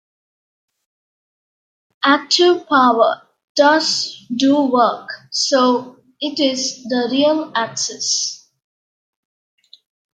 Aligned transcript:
Active 2.03 2.65
power 2.67 3.21
does 3.55 4.25
do 4.35 4.59
work, 4.71 5.09
so 5.29 6.03
it 6.19 6.39
is 6.39 6.83
the 6.85 7.07
real 7.11 7.51
axis. 7.53 8.49